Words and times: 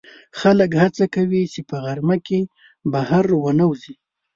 خلک 0.39 0.71
هڅه 0.81 1.05
کوي 1.15 1.43
چې 1.53 1.59
په 1.69 1.75
غرمه 1.83 2.17
کې 2.27 2.39
بهر 2.91 3.25
ونه 3.41 3.65
وځي 3.69 3.95